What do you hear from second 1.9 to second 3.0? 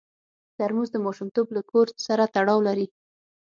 سره تړاو لري.